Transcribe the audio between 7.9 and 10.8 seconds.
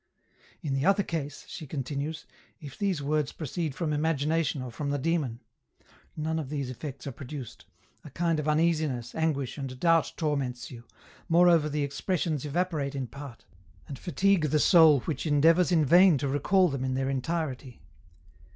a kind of uneasiness, anguish and doubt torments